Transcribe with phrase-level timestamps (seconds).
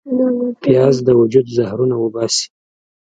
[0.61, 2.45] پیاز د وجود زهرونه وباسي